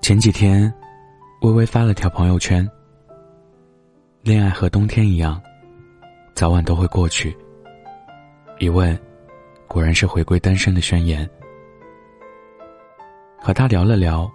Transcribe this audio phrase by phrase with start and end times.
[0.00, 0.72] 前几天，
[1.40, 2.68] 微微发了条朋友圈
[4.22, 5.40] ：“恋爱和冬天一样，
[6.34, 7.34] 早晚都会过去。”
[8.60, 8.98] 一问，
[9.66, 11.28] 果然是回归单身的宣言。
[13.40, 14.30] 和他聊了聊，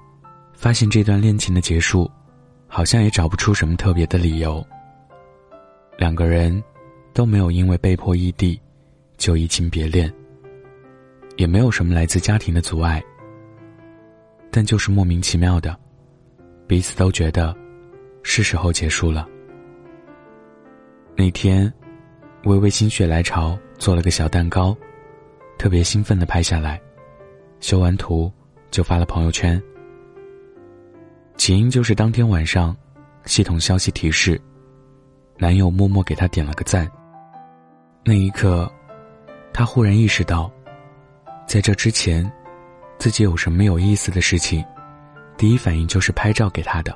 [0.53, 2.09] 发现这段恋情的结束，
[2.67, 4.65] 好像也找不出什么特别的理由。
[5.97, 6.63] 两个人
[7.13, 8.59] 都没有因为被迫异地
[9.17, 10.11] 就移情别恋，
[11.37, 13.03] 也没有什么来自家庭的阻碍。
[14.51, 15.77] 但就是莫名其妙的，
[16.67, 17.55] 彼此都觉得
[18.23, 19.27] 是时候结束了。
[21.15, 21.71] 那天，
[22.45, 24.75] 微微心血来潮做了个小蛋糕，
[25.57, 26.81] 特别兴奋的拍下来，
[27.59, 28.31] 修完图
[28.71, 29.61] 就发了朋友圈。
[31.37, 32.75] 起因就是当天晚上，
[33.25, 34.41] 系统消息提示，
[35.37, 36.89] 男友默默给她点了个赞。
[38.03, 38.71] 那一刻，
[39.53, 40.51] 她忽然意识到，
[41.45, 42.29] 在这之前。
[42.99, 44.63] 自己有什么有意思的事情，
[45.37, 46.93] 第一反应就是拍照给他的，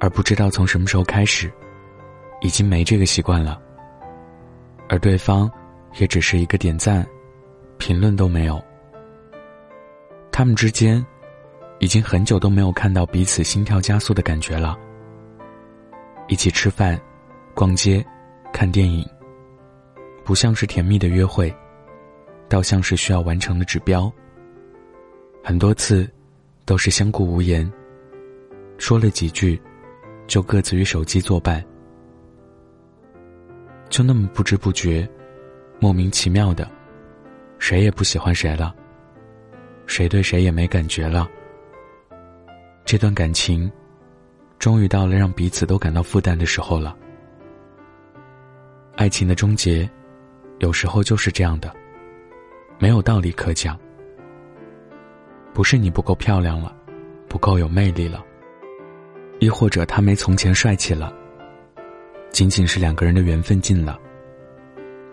[0.00, 1.48] 而不知道从什么时候开始，
[2.40, 3.62] 已经没这个习惯了。
[4.88, 5.48] 而对方，
[5.98, 7.06] 也只是一个点赞，
[7.78, 8.60] 评论都没有。
[10.32, 11.04] 他们之间，
[11.78, 14.76] 已经很久都没有看到彼此心跳加速的感觉了。
[16.26, 17.00] 一起吃饭、
[17.54, 18.04] 逛街、
[18.52, 19.08] 看电影，
[20.24, 21.54] 不像是甜蜜的约会，
[22.48, 24.12] 倒像是需要完成的指标。
[25.42, 26.08] 很多次，
[26.64, 27.70] 都是相顾无言。
[28.78, 29.60] 说了几句，
[30.26, 31.64] 就各自与手机作伴，
[33.88, 35.08] 就那么不知不觉，
[35.78, 36.70] 莫名其妙的，
[37.58, 38.74] 谁也不喜欢谁了，
[39.86, 41.28] 谁对谁也没感觉了。
[42.84, 43.70] 这段感情，
[44.58, 46.96] 终于到了让彼此都感到负担的时候了。
[48.96, 49.88] 爱情的终结，
[50.58, 51.74] 有时候就是这样的，
[52.78, 53.78] 没有道理可讲。
[55.52, 56.74] 不是你不够漂亮了，
[57.28, 58.24] 不够有魅力了，
[59.38, 61.12] 亦或者他没从前帅气了。
[62.30, 63.98] 仅仅是两个人的缘分尽了，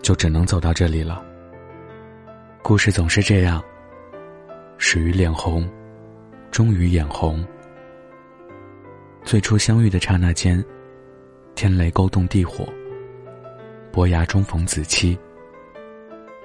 [0.00, 1.24] 就只能走到这里了。
[2.62, 3.62] 故事总是这样，
[4.76, 5.68] 始于脸红，
[6.50, 7.44] 终于眼红。
[9.24, 10.64] 最初相遇的刹那间，
[11.54, 12.64] 天雷勾动地火，
[13.90, 15.18] 伯牙中逢子期，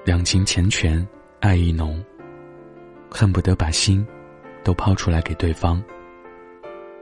[0.03, 1.05] 两情缱绻，
[1.39, 2.03] 爱意浓。
[3.15, 4.05] 恨不得把心
[4.63, 5.81] 都抛出来给对方，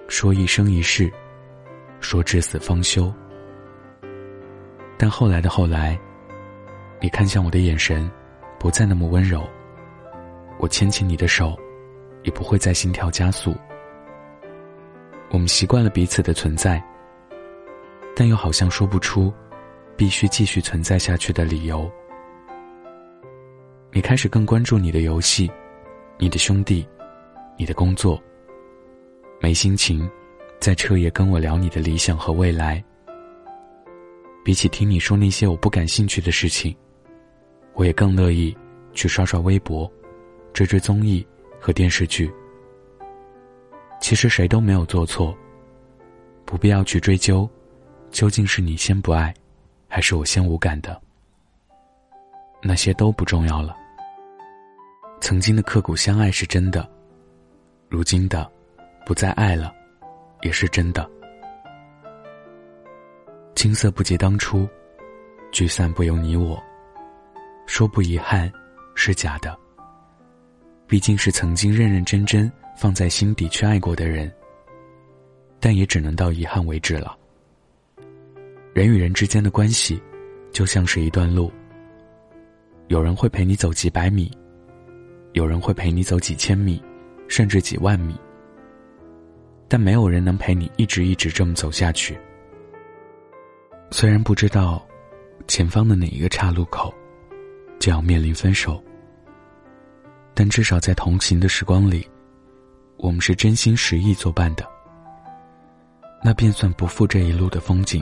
[0.10, 1.10] 说一生一世，
[2.02, 3.12] 说至死方休。
[4.98, 5.98] 但后来的后来，
[7.00, 8.12] 你看向我的眼神
[8.60, 9.48] 不再那么温柔，
[10.60, 11.58] 我牵起你的手，
[12.24, 13.56] 也不会再心跳加速。
[15.30, 16.84] 我们习惯了彼此的存在，
[18.14, 19.34] 但又好像说不出
[19.96, 21.90] 必须继续存在下去的理由。
[23.94, 25.50] 你开始更关注你的游戏。
[26.24, 26.88] 你的兄弟，
[27.58, 28.22] 你的工作，
[29.40, 30.08] 没心情
[30.59, 32.82] 再彻夜跟我聊你的理想和未来。
[34.46, 36.78] 比起听你说那些我不感兴趣的事情，
[37.74, 38.56] 我也更乐意
[38.94, 39.92] 去刷刷微博，
[40.54, 41.26] 追追综艺
[41.59, 42.32] 和电视剧。
[44.00, 45.36] 其实谁都没有做错，
[46.46, 47.50] 不必要去追究，
[48.12, 49.34] 究竟是你先不爱，
[49.88, 51.02] 还是我先无感的，
[52.62, 53.76] 那些都不重要了。
[55.22, 56.90] 曾经的刻骨相爱是真的，
[57.88, 58.52] 如今的
[59.06, 59.72] 不再爱了，
[60.42, 61.09] 也是真的。
[63.56, 64.68] 青涩不及当初，
[65.52, 66.62] 聚散不由你我。
[67.68, 68.52] 说不遗憾，
[68.96, 69.56] 是假的。
[70.88, 74.30] 毕竟是曾经认认真真放在心底去爱过的人，
[75.59, 77.16] 但也只能到遗憾为止了。
[78.74, 80.02] 人与人之间的关系，
[80.52, 81.52] 就像是一段路。
[82.88, 84.36] 有人会陪你走几百米。
[85.34, 86.81] 有人会陪你走几千米，
[87.28, 88.16] 甚至几万米，
[89.68, 92.19] 但没有人能陪你一直一直这么走下去。
[93.90, 94.86] 虽然不知道
[95.47, 96.94] 前方的哪一个岔路口
[97.80, 98.81] 就要面临分手，
[100.34, 102.08] 但至少在同行的时光里，
[102.97, 104.66] 我们是真心实意作伴的，
[106.23, 108.02] 那便算不负这一路的风景。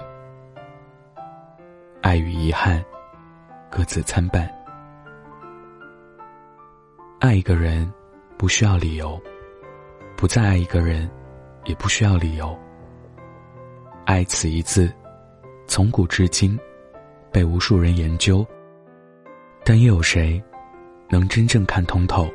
[2.01, 2.83] 爱与遗憾，
[3.69, 4.58] 各自参半。
[7.19, 7.92] 爱一个人，
[8.38, 9.21] 不需要理由；
[10.16, 11.10] 不再爱一个人，
[11.66, 12.57] 也不需要理由。
[14.06, 14.89] 爱此一字，
[15.68, 16.57] 从古至今，
[17.30, 18.48] 被无数人研究，
[19.66, 20.42] 但又有谁
[21.10, 22.25] 能真正看通透？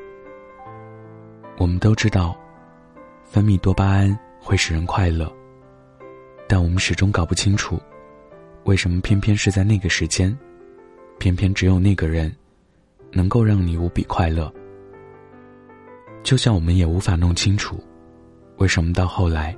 [1.56, 2.36] 我们都知道，
[3.24, 5.34] 分泌多巴胺会使人快乐，
[6.46, 7.80] 但我们始终搞不清楚，
[8.64, 10.36] 为什么偏偏是在那个时间，
[11.18, 12.30] 偏偏只有那个人，
[13.12, 14.52] 能够让你无比快乐。
[16.24, 17.78] 就像我们也无法弄清楚，
[18.56, 19.54] 为什么到后来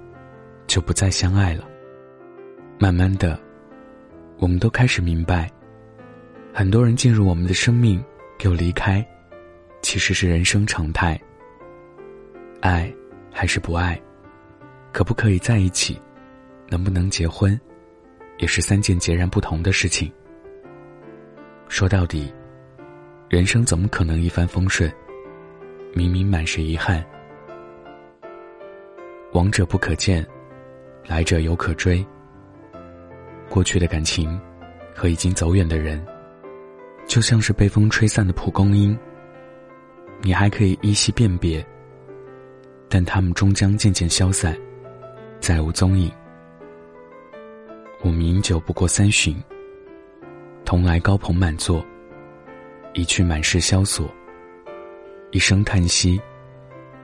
[0.66, 1.64] 就不再相爱了？
[2.76, 3.40] 慢慢的，
[4.38, 5.48] 我们都开始明白，
[6.52, 8.04] 很多人进入我们的生命
[8.40, 9.06] 又离开，
[9.80, 11.18] 其实是人生常态。
[12.60, 12.92] 爱
[13.32, 13.98] 还是不爱，
[14.92, 15.96] 可不可以在一起，
[16.68, 17.58] 能不能结婚，
[18.38, 20.12] 也是三件截然不同的事情。
[21.68, 22.34] 说到底，
[23.28, 24.92] 人生怎么可能一帆风顺？
[25.96, 27.02] 明明满是遗憾。
[29.32, 30.24] 往者不可见，
[31.06, 32.06] 来者犹可追。
[33.48, 34.38] 过去的感情，
[34.94, 36.04] 和已经走远的人，
[37.06, 38.94] 就像是被风吹散的蒲公英。
[40.20, 41.66] 你还可以依稀辨别，
[42.90, 44.54] 但他们终将渐渐消散，
[45.40, 46.12] 再无踪影。
[48.02, 49.34] 我们饮酒不过三巡，
[50.62, 51.82] 同来高朋满座，
[52.92, 54.06] 一去满是萧索。
[55.32, 56.20] 一声叹息，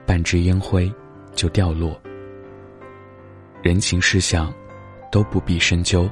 [0.05, 0.91] 半支烟灰
[1.33, 1.99] 就掉落。
[3.61, 4.51] 人情世相，
[5.11, 6.09] 都不必深究。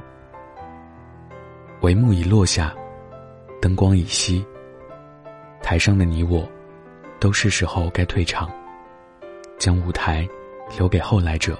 [1.80, 2.74] 帷幕已落下，
[3.62, 4.44] 灯光已熄。
[5.62, 6.46] 台上的你我，
[7.18, 8.50] 都是时候该退场，
[9.58, 10.28] 将舞台
[10.76, 11.58] 留给后来者。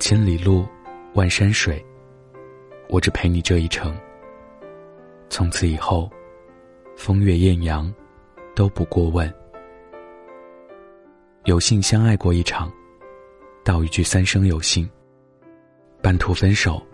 [0.00, 0.66] 千里路，
[1.14, 1.82] 万山水，
[2.88, 3.96] 我只陪你这一程。
[5.30, 6.10] 从此以后，
[6.96, 7.92] 风月艳阳。
[8.58, 9.32] 都不过问，
[11.44, 12.68] 有幸相爱过一场，
[13.64, 14.90] 道一句三生有幸。
[16.02, 16.84] 半途分手，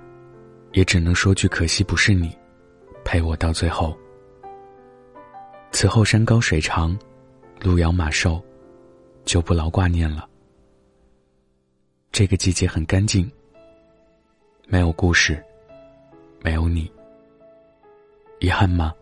[0.72, 2.36] 也只能说句可惜不是你，
[3.02, 3.96] 陪我到最后。
[5.72, 6.94] 此后山高水长，
[7.62, 8.44] 路遥马瘦，
[9.24, 10.28] 就不劳挂念了。
[12.12, 13.26] 这个季节很干净，
[14.66, 15.42] 没有故事，
[16.42, 16.92] 没有你，
[18.38, 18.92] 遗憾吗？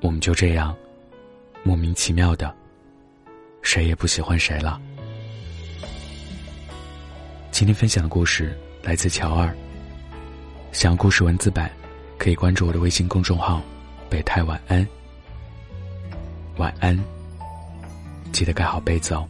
[0.00, 0.72] 我们就这样。
[1.62, 2.54] 莫名其妙的，
[3.62, 4.80] 谁也不喜欢谁了。
[7.50, 9.54] 今天分享的故事来自乔二。
[10.72, 11.70] 想要故事文字版，
[12.16, 13.60] 可以关注我的微信公众号
[14.08, 14.86] “北太晚安”。
[16.56, 16.98] 晚安，
[18.32, 19.28] 记得盖好被子哦。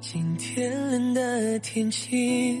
[0.00, 2.60] 今天冷的天气，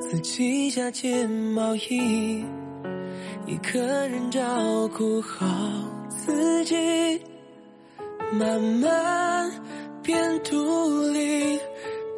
[0.00, 2.44] 自己加件毛衣，
[3.46, 4.40] 一个人照
[4.88, 5.46] 顾好。
[6.26, 6.74] 自己
[8.32, 9.50] 慢慢
[10.02, 11.58] 变独立，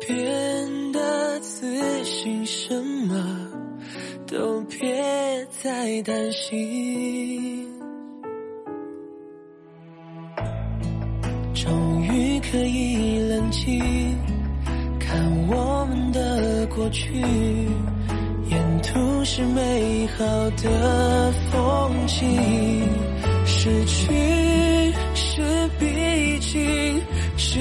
[0.01, 2.75] 变得自信，什
[3.07, 3.49] 么
[4.27, 7.69] 都别再担心。
[11.55, 14.19] 终于可以冷静，
[14.99, 17.21] 看我们的过去，
[18.49, 20.25] 沿途是美好
[20.63, 23.10] 的风景。
[23.63, 24.07] 失去
[25.15, 25.43] 是
[25.79, 25.85] 必
[26.39, 26.99] 经，
[27.37, 27.61] 只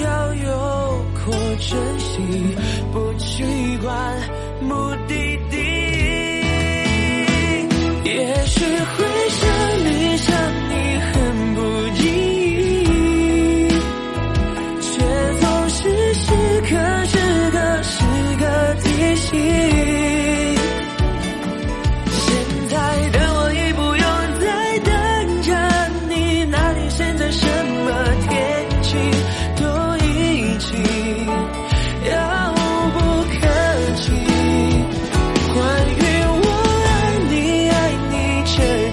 [0.00, 0.50] 要有
[1.24, 2.18] 过珍惜，
[2.92, 3.44] 不去
[3.84, 4.18] 管
[4.62, 4.74] 目
[5.06, 5.14] 的
[5.48, 5.56] 地。
[8.02, 8.10] 也
[8.46, 9.46] 许会想
[9.84, 10.34] 你，想
[10.68, 10.74] 你
[11.12, 11.14] 很
[11.54, 11.60] 不
[11.94, 13.70] 经意，
[14.80, 14.90] 却
[15.40, 16.26] 总是时
[16.62, 16.70] 刻
[17.06, 17.14] 时
[17.52, 17.94] 刻时
[18.40, 18.42] 刻
[18.82, 20.01] 提醒。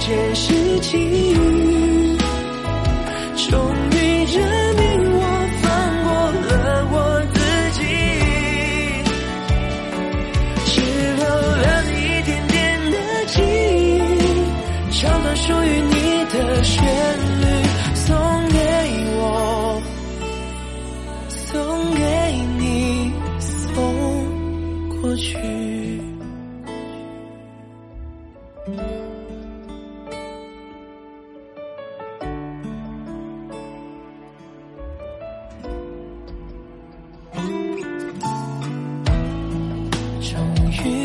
[0.09, 1.08] 件事情。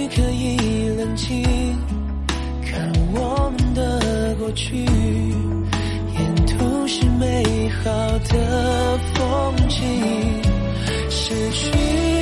[0.06, 1.42] 你可以冷静
[2.62, 7.90] 看我们的过去沿途是美好
[8.28, 9.80] 的风景
[11.08, 12.13] 失去